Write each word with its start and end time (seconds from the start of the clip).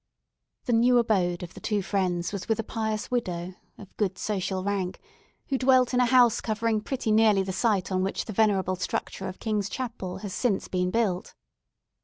The 0.65 0.73
new 0.73 0.97
abode 0.97 1.43
of 1.43 1.53
the 1.53 1.59
two 1.59 1.83
friends 1.83 2.31
was 2.33 2.49
with 2.49 2.57
a 2.59 2.63
pious 2.63 3.11
widow, 3.11 3.53
of 3.77 3.95
good 3.97 4.17
social 4.17 4.63
rank, 4.63 4.99
who 5.49 5.59
dwelt 5.59 5.93
in 5.93 5.99
a 5.99 6.07
house 6.07 6.41
covering 6.41 6.81
pretty 6.81 7.11
nearly 7.11 7.43
the 7.43 7.53
site 7.53 7.91
on 7.91 8.01
which 8.01 8.25
the 8.25 8.33
venerable 8.33 8.75
structure 8.75 9.27
of 9.27 9.37
King's 9.37 9.69
Chapel 9.69 10.17
has 10.17 10.33
since 10.33 10.67
been 10.67 10.89
built. 10.89 11.35